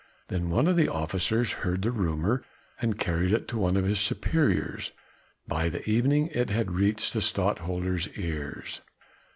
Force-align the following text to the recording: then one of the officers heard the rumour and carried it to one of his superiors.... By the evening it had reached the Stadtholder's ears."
then 0.29 0.49
one 0.49 0.65
of 0.65 0.75
the 0.75 0.87
officers 0.87 1.51
heard 1.61 1.83
the 1.83 1.91
rumour 1.91 2.43
and 2.81 2.97
carried 2.97 3.31
it 3.31 3.47
to 3.47 3.55
one 3.59 3.77
of 3.77 3.85
his 3.85 3.99
superiors.... 3.99 4.91
By 5.47 5.69
the 5.69 5.87
evening 5.87 6.29
it 6.33 6.49
had 6.49 6.71
reached 6.71 7.13
the 7.13 7.21
Stadtholder's 7.21 8.07
ears." 8.15 8.81